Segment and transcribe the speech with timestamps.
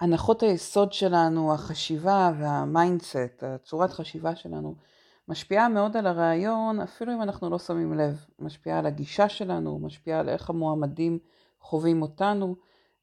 [0.00, 4.74] הנחות היסוד שלנו, החשיבה והמיינדסט, הצורת חשיבה שלנו,
[5.28, 8.24] משפיעה מאוד על הריאיון, אפילו אם אנחנו לא שמים לב.
[8.38, 11.18] משפיעה על הגישה שלנו, משפיעה על איך המועמדים
[11.60, 12.56] חווים אותנו.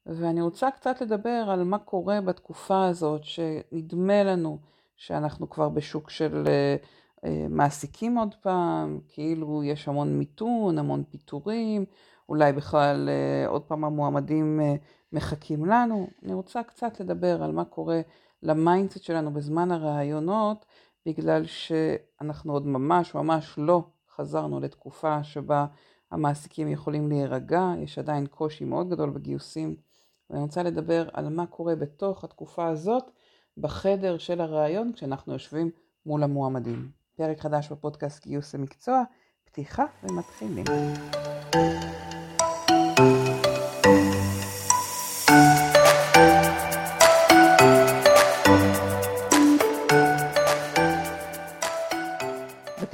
[0.06, 4.58] ואני רוצה קצת לדבר על מה קורה בתקופה הזאת, שנדמה לנו
[4.96, 11.84] שאנחנו כבר בשוק של אה, אה, מעסיקים עוד פעם, כאילו יש המון מיתון, המון פיטורים,
[12.28, 14.78] אולי בכלל אה, עוד פעם המועמדים אה,
[15.12, 16.08] מחכים לנו.
[16.22, 18.00] אני רוצה קצת לדבר על מה קורה
[18.42, 20.64] למיינדסט שלנו בזמן הראיונות,
[21.06, 23.82] בגלל שאנחנו עוד ממש ממש לא
[24.16, 25.66] חזרנו לתקופה שבה
[26.10, 29.76] המעסיקים יכולים להירגע, יש עדיין קושי מאוד גדול בגיוסים,
[30.30, 33.10] ואני רוצה לדבר על מה קורה בתוך התקופה הזאת
[33.58, 35.70] בחדר של הראיון כשאנחנו יושבים
[36.06, 36.90] מול המועמדים.
[37.16, 39.02] פרק חדש בפודקאסט גיוס למקצוע,
[39.44, 40.64] פתיחה ומתחילים.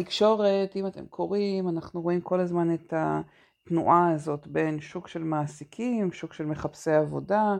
[0.05, 6.13] בתקשורת, אם אתם קוראים, אנחנו רואים כל הזמן את התנועה הזאת בין שוק של מעסיקים,
[6.13, 7.57] שוק של מחפשי עבודה,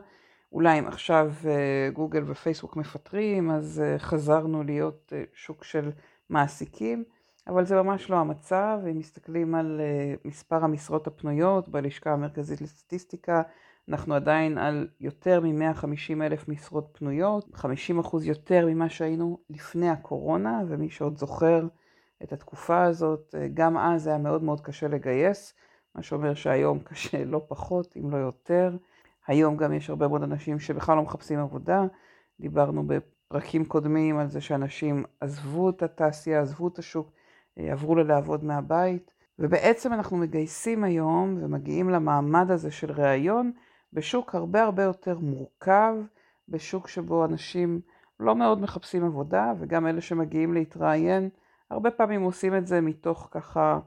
[0.51, 5.91] אולי אם עכשיו אה, גוגל ופייסבוק מפטרים, אז אה, חזרנו להיות אה, שוק של
[6.29, 7.03] מעסיקים,
[7.47, 9.81] אבל זה ממש לא המצב, אם מסתכלים על
[10.25, 13.41] מספר המשרות הפנויות בלשכה המרכזית לסטטיסטיקה,
[13.89, 17.63] אנחנו עדיין על יותר מ-150 אלף משרות פנויות, 50%
[18.23, 21.67] יותר ממה שהיינו לפני הקורונה, ומי שעוד זוכר,
[22.23, 25.53] את התקופה הזאת, אה, גם אז היה מאוד מאוד קשה לגייס,
[25.95, 28.77] מה שאומר שהיום קשה לא פחות, אם לא יותר.
[29.27, 31.83] היום גם יש הרבה מאוד אנשים שבכלל לא מחפשים עבודה.
[32.39, 37.11] דיברנו בפרקים קודמים על זה שאנשים עזבו את התעשייה, עזבו את השוק,
[37.59, 43.51] אה, עברו ללעבוד מהבית, ובעצם אנחנו מגייסים היום ומגיעים למעמד הזה של ראיון
[43.93, 45.95] בשוק הרבה הרבה יותר מורכב,
[46.49, 47.81] בשוק שבו אנשים
[48.19, 51.29] לא מאוד מחפשים עבודה, וגם אלה שמגיעים להתראיין
[51.71, 53.79] הרבה פעמים עושים את זה מתוך ככה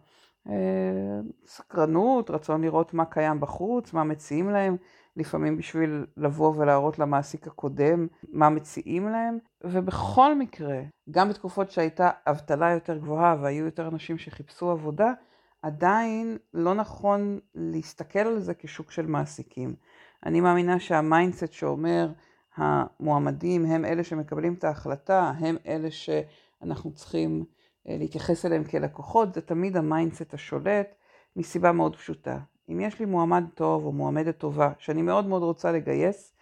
[0.49, 4.77] אה, סקרנות, רצון לראות מה קיים בחוץ, מה מציעים להם,
[5.17, 10.81] לפעמים בשביל לבוא ולהראות למעסיק הקודם מה מציעים להם, ובכל מקרה,
[11.11, 15.13] גם בתקופות שהייתה אבטלה יותר גבוהה והיו יותר אנשים שחיפשו עבודה,
[15.63, 19.75] עדיין לא נכון להסתכל על זה כשוק של מעסיקים.
[20.27, 22.13] אני מאמינה שהמיינדסט שאומר
[22.57, 27.45] המועמדים הם אלה שמקבלים את ההחלטה, הם אלה שאנחנו צריכים
[27.89, 30.95] להתייחס אליהם כלקוחות, זה תמיד המיינדסט השולט,
[31.37, 32.39] מסיבה מאוד פשוטה.
[32.69, 36.35] אם יש לי מועמד טוב או מועמדת טובה, שאני מאוד מאוד רוצה לגייס,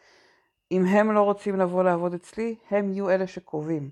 [0.72, 3.90] אם הם לא רוצים לבוא לעבוד אצלי, הם יהיו אלה שקובעים.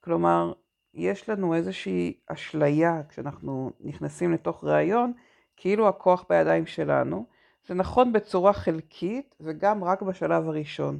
[0.00, 0.52] כלומר,
[0.94, 5.12] יש לנו איזושהי אשליה כשאנחנו נכנסים לתוך ראיון,
[5.56, 7.26] כאילו הכוח בידיים שלנו.
[7.66, 10.98] זה נכון בצורה חלקית וגם רק בשלב הראשון.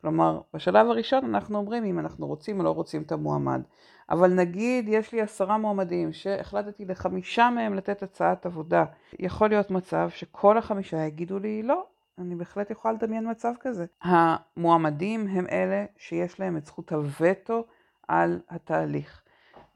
[0.00, 3.62] כלומר, בשלב הראשון אנחנו אומרים אם אנחנו רוצים או לא רוצים את המועמד.
[4.10, 8.84] אבל נגיד יש לי עשרה מועמדים שהחלטתי לחמישה מהם לתת הצעת עבודה.
[9.18, 11.84] יכול להיות מצב שכל החמישה יגידו לי לא,
[12.18, 13.86] אני בהחלט יכולה לדמיין מצב כזה.
[14.02, 17.64] המועמדים הם אלה שיש להם את זכות הווטו
[18.08, 19.22] על התהליך.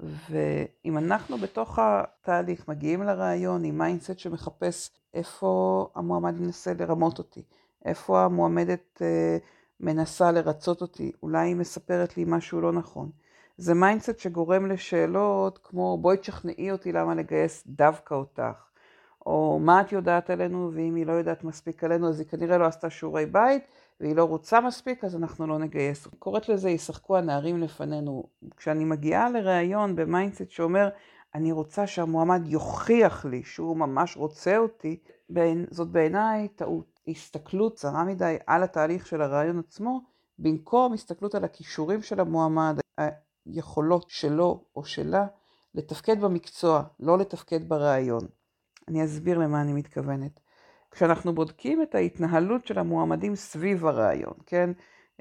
[0.01, 7.43] ואם אנחנו בתוך התהליך מגיעים לריאיון עם מיינדסט שמחפש איפה המועמד ינסה לרמות אותי,
[7.85, 9.37] איפה המועמדת אה,
[9.81, 13.11] מנסה לרצות אותי, אולי היא מספרת לי משהו לא נכון.
[13.57, 18.69] זה מיינדסט שגורם לשאלות כמו בואי תשכנעי אותי למה לגייס דווקא אותך,
[19.27, 22.67] או מה את יודעת עלינו ואם היא לא יודעת מספיק עלינו אז היא כנראה לא
[22.67, 23.63] עשתה שיעורי בית
[24.01, 26.07] והיא לא רוצה מספיק אז אנחנו לא נגייס.
[26.19, 28.25] קוראת לזה ישחקו הנערים לפנינו.
[28.57, 30.89] כשאני מגיעה לראיון במיינדסט שאומר
[31.35, 34.97] אני רוצה שהמועמד יוכיח לי שהוא ממש רוצה אותי,
[35.71, 36.94] זאת בעיניי טעות.
[37.09, 40.01] הסתכלות צרה מדי על התהליך של הרעיון עצמו,
[40.39, 42.79] במקום הסתכלות על הכישורים של המועמד,
[43.47, 45.27] היכולות שלו או שלה,
[45.75, 48.27] לתפקד במקצוע, לא לתפקד ברעיון.
[48.89, 50.41] אני אסביר למה אני מתכוונת.
[50.91, 54.71] כשאנחנו בודקים את ההתנהלות של המועמדים סביב הרעיון, כן?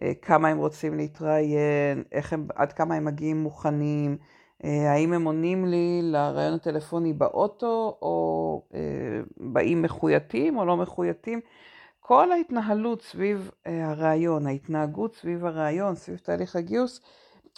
[0.01, 4.17] אה, כמה הם רוצים להתראיין, הם, עד כמה הם מגיעים מוכנים,
[4.63, 8.79] אה, האם הם עונים לי לרעיון הטלפוני באוטו, או אה,
[9.37, 11.39] באים מחויטים או לא מחויטים.
[12.05, 17.01] כל ההתנהלות סביב אה, הרעיון, ההתנהגות סביב הרעיון, סביב תהליך הגיוס,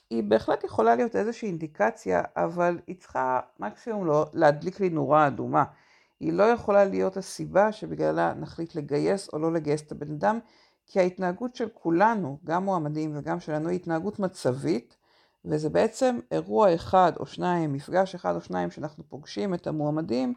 [0.09, 5.63] היא בהחלט יכולה להיות איזושהי אינדיקציה, אבל היא צריכה מקסימום לא להדליק לי נורה אדומה.
[6.19, 10.39] היא לא יכולה להיות הסיבה שבגללה נחליט לגייס או לא לגייס את הבן אדם,
[10.85, 14.97] כי ההתנהגות של כולנו, גם מועמדים וגם שלנו, היא התנהגות מצבית,
[15.45, 20.33] וזה בעצם אירוע אחד או שניים, מפגש אחד או שניים שאנחנו פוגשים את המועמדים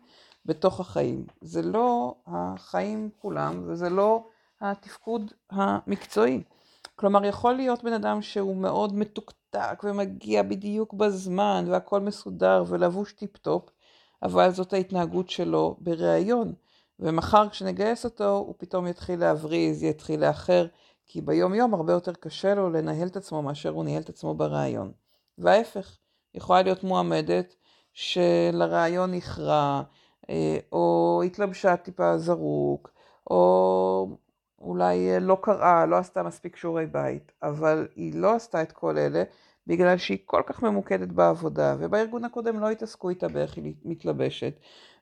[0.46, 1.26] בתוך החיים.
[1.40, 4.24] זה לא החיים כולם וזה לא
[4.60, 6.42] התפקוד המקצועי.
[6.96, 13.70] כלומר, יכול להיות בן אדם שהוא מאוד מתוקתק ומגיע בדיוק בזמן והכל מסודר ולבוש טיפ-טופ,
[14.22, 16.52] אבל זאת ההתנהגות שלו בריאיון.
[17.00, 20.66] ומחר כשנגייס אותו, הוא פתאום יתחיל להבריז, יתחיל לאחר,
[21.06, 24.34] כי ביום יום הרבה יותר קשה לו לנהל את עצמו מאשר הוא ניהל את עצמו
[24.34, 24.92] בריאיון.
[25.38, 25.96] וההפך,
[26.34, 27.54] יכולה להיות מועמדת
[27.92, 29.82] שלריאיון נכרע,
[30.72, 32.90] או התלבשה טיפה זרוק,
[33.30, 34.16] או
[34.60, 38.98] אולי אה, לא קראה, לא עשתה מספיק שיעורי בית, אבל היא לא עשתה את כל
[38.98, 39.22] אלה
[39.66, 44.54] בגלל שהיא כל כך ממוקדת בעבודה, ובארגון הקודם לא התעסקו איתה באיך היא מתלבשת,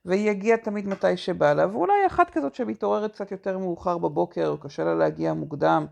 [0.04, 4.58] והיא הגיעה תמיד מתי שבא לה, ואולי אחת כזאת שמתעוררת קצת יותר מאוחר בבוקר, או
[4.58, 5.86] קשה לה להגיע מוקדם,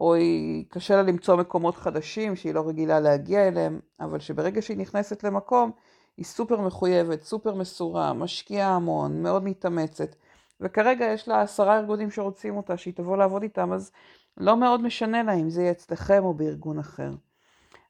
[0.00, 4.78] או היא קשה לה למצוא מקומות חדשים שהיא לא רגילה להגיע אליהם, אבל שברגע שהיא
[4.78, 5.70] נכנסת למקום,
[6.16, 10.16] היא סופר מחויבת, סופר מסורה, משקיעה המון, מאוד מתאמצת,
[10.60, 13.92] וכרגע יש לה עשרה ארגונים שרוצים אותה, שהיא תבוא לעבוד איתם, אז
[14.36, 17.10] לא מאוד משנה לה אם זה יהיה אצלכם או בארגון אחר.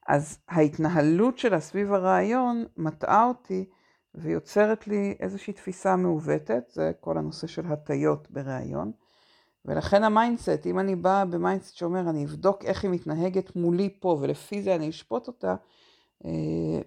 [0.07, 3.65] אז ההתנהלות שלה סביב הרעיון מטעה אותי
[4.15, 8.91] ויוצרת לי איזושהי תפיסה מעוותת, זה כל הנושא של הטיות בראיון.
[9.65, 14.61] ולכן המיינדסט, אם אני באה במיינדסט שאומר אני אבדוק איך היא מתנהגת מולי פה ולפי
[14.61, 15.55] זה אני אשפוט אותה,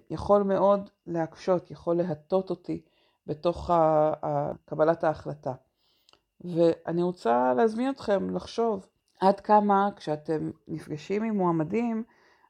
[0.09, 2.81] יכול מאוד להקשות, יכול להטות אותי
[3.27, 3.71] בתוך
[4.65, 5.53] קבלת ההחלטה.
[6.41, 8.87] ואני רוצה להזמין אתכם לחשוב
[9.21, 12.03] עד כמה כשאתם נפגשים עם מועמדים,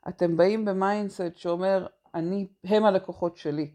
[0.08, 3.72] אתם באים במיינדסט שאומר, אני, הם הלקוחות שלי.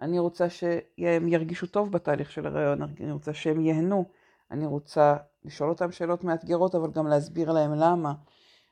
[0.00, 4.04] אני רוצה שהם ירגישו טוב בתהליך של הריאיון, אני רוצה שהם ייהנו,
[4.50, 8.12] אני רוצה לשאול אותם שאלות מאתגרות, אבל גם להסביר להם למה.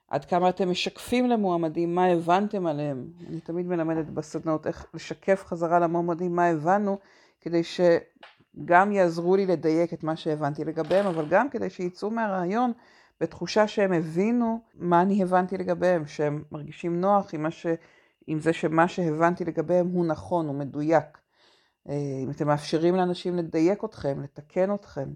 [0.08, 3.06] עד כמה אתם משקפים למועמדים מה הבנתם עליהם.
[3.28, 6.98] אני תמיד מלמדת בסדנות איך לשקף חזרה למועמדים מה הבנו,
[7.40, 12.72] כדי שגם יעזרו לי לדייק את מה שהבנתי לגביהם, אבל גם כדי שיצאו מהרעיון
[13.20, 17.66] בתחושה שהם הבינו מה אני הבנתי לגביהם, שהם מרגישים נוח עם, ש...
[18.26, 21.18] עם זה שמה שהבנתי לגביהם הוא נכון, הוא מדויק.
[21.88, 25.08] אה, אם אתם מאפשרים לאנשים לדייק אתכם, לתקן אתכם.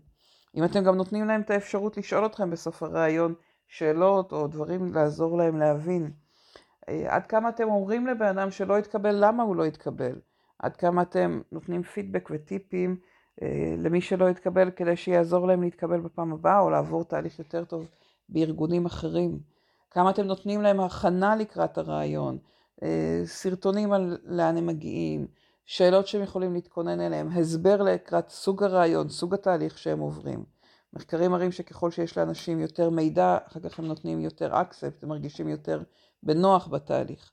[0.56, 3.34] אם אתם גם נותנים להם את האפשרות לשאול אתכם בסוף הראיון
[3.68, 6.10] שאלות או דברים לעזור להם להבין.
[6.88, 10.20] אה, עד כמה אתם אומרים לבן אדם שלא יתקבל, למה הוא לא יתקבל?
[10.58, 12.96] עד כמה אתם נותנים פידבק וטיפים
[13.42, 17.88] אה, למי שלא יתקבל כדי שיעזור להם להתקבל בפעם הבאה או לעבור תהליך יותר טוב
[18.28, 19.38] בארגונים אחרים.
[19.90, 22.38] כמה אתם נותנים להם הכנה לקראת הרעיון,
[22.82, 25.26] אה, סרטונים על לאן הם מגיעים,
[25.66, 30.44] שאלות שהם יכולים להתכונן אליהם, הסבר לקראת סוג הריאיון, סוג התהליך שהם עוברים.
[30.92, 35.48] מחקרים מראים שככל שיש לאנשים יותר מידע, אחר כך הם נותנים יותר accept, הם מרגישים
[35.48, 35.82] יותר
[36.22, 37.30] בנוח בתהליך.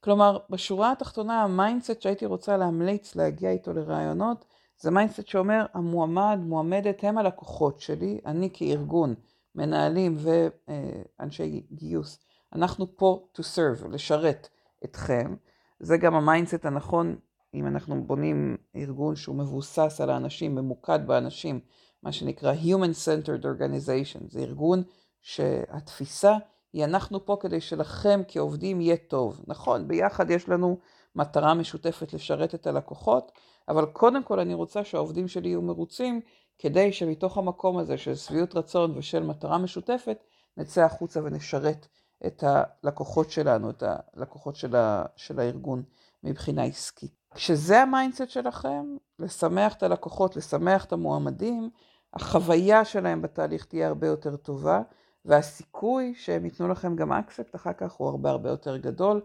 [0.00, 4.44] כלומר, בשורה התחתונה, המיינדסט שהייתי רוצה להמליץ להגיע איתו לראיונות,
[4.80, 9.14] זה מיינדסט שאומר, המועמד, מועמדת, הם הלקוחות שלי, אני כארגון,
[9.54, 12.18] מנהלים ואנשי גיוס,
[12.52, 14.48] אנחנו פה to serve, לשרת
[14.84, 15.34] אתכם.
[15.80, 17.16] זה גם המיינדסט הנכון,
[17.54, 21.60] אם אנחנו בונים ארגון שהוא מבוסס על האנשים, ממוקד באנשים,
[22.06, 24.82] מה שנקרא Human Centered Organization, זה ארגון
[25.20, 26.36] שהתפיסה
[26.72, 29.44] היא אנחנו פה כדי שלכם כעובדים יהיה טוב.
[29.46, 30.78] נכון, ביחד יש לנו
[31.16, 33.32] מטרה משותפת לשרת את הלקוחות,
[33.68, 36.20] אבל קודם כל אני רוצה שהעובדים שלי יהיו מרוצים,
[36.58, 40.18] כדי שמתוך המקום הזה של שביעות רצון ושל מטרה משותפת,
[40.56, 41.86] נצא החוצה ונשרת
[42.26, 45.82] את הלקוחות שלנו, את הלקוחות של, ה, של הארגון
[46.24, 47.26] מבחינה עסקית.
[47.34, 51.70] כשזה המיינדסט שלכם, לשמח את הלקוחות, לשמח את המועמדים,
[52.14, 54.80] החוויה שלהם בתהליך תהיה הרבה יותר טובה,
[55.24, 59.20] והסיכוי שהם ייתנו לכם גם accept אחר כך הוא הרבה הרבה יותר גדול.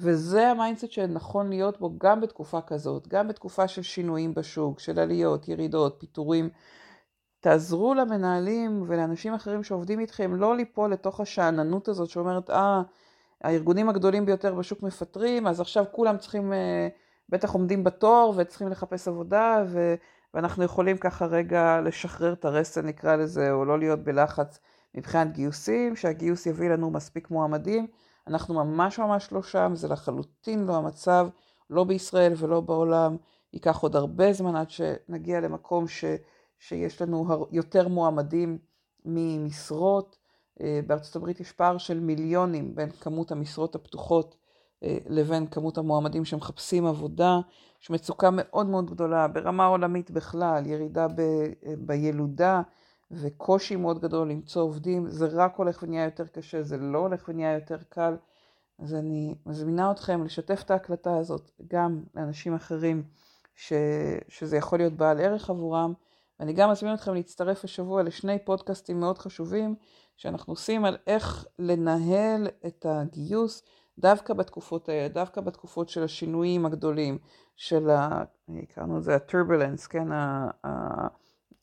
[0.00, 5.48] וזה המיינדסט שנכון להיות בו גם בתקופה כזאת, גם בתקופה של שינויים בשוק, של עליות,
[5.48, 6.50] ירידות, פיטורים.
[7.40, 12.82] תעזרו למנהלים ולאנשים אחרים שעובדים איתכם לא ליפול לתוך השאננות הזאת שאומרת, אה,
[13.44, 16.88] הארגונים הגדולים ביותר בשוק מפטרים, אז עכשיו כולם צריכים, אה,
[17.28, 19.94] בטח עומדים בתור וצריכים לחפש עבודה, ו,
[20.34, 24.58] ואנחנו יכולים ככה רגע לשחרר את הרסן נקרא לזה, או לא להיות בלחץ
[24.94, 27.86] מבחינת גיוסים, שהגיוס יביא לנו מספיק מועמדים.
[28.26, 31.28] אנחנו ממש ממש לא שם, זה לחלוטין לא המצב,
[31.70, 33.16] לא בישראל ולא בעולם.
[33.52, 36.04] ייקח עוד הרבה זמן עד שנגיע למקום ש,
[36.58, 38.58] שיש לנו יותר מועמדים
[39.04, 40.18] ממשרות.
[40.60, 44.36] אה, בארצות הברית יש פער של מיליונים בין כמות המשרות הפתוחות
[44.82, 47.40] לבין כמות המועמדים שמחפשים עבודה.
[47.82, 52.62] יש מצוקה מאוד מאוד גדולה ברמה עולמית בכלל, ירידה ב, אה, בילודה
[53.10, 57.54] וקושי מאוד גדול למצוא עובדים, זה רק הולך ונהיה יותר קשה, זה לא הולך ונהיה
[57.54, 58.16] יותר קל.
[58.78, 63.02] אז אני מזמינה אתכם לשתף את ההקלטה הזאת גם לאנשים אחרים
[63.54, 63.72] ש,
[64.28, 65.92] שזה יכול להיות בעל ערך עבורם,
[66.40, 69.74] ואני גם מזמין אתכם להצטרף השבוע לשני פודקאסטים מאוד חשובים
[70.16, 73.62] שאנחנו עושים על איך לנהל את הגיוס
[73.98, 77.18] דווקא בתקופות האלה, דווקא בתקופות של השינויים הגדולים,
[77.56, 78.24] של ה...
[78.68, 80.08] קראנו לזה ה-turbulence, כן,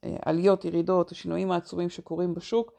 [0.04, 2.72] העליות, ירידות, השינויים העצומים שקורים בשוק,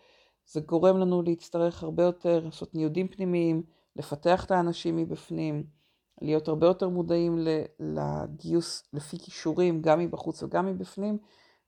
[0.47, 3.63] זה גורם לנו להצטרך הרבה יותר, לעשות ניודים פנימיים,
[3.97, 5.65] לפתח את האנשים מבפנים,
[6.23, 7.39] להיות הרבה יותר מודעים
[7.81, 11.19] לגיוס לפי כישורים, גם מבחוץ וגם מבפנים,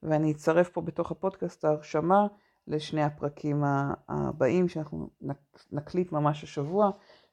[0.02, 2.26] ואני אצרף פה בתוך הפודקאסט ההרשמה
[2.66, 3.62] לשני הפרקים
[4.08, 5.10] הבאים שאנחנו
[5.72, 6.86] נקליט ממש השבוע.
[6.86, 6.90] אה,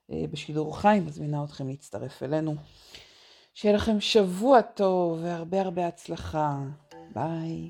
[0.09, 2.55] בשידור חי, מזמינה אתכם להצטרף אלינו.
[3.53, 6.57] שיהיה לכם שבוע טוב והרבה הרבה הצלחה.
[7.13, 7.69] ביי.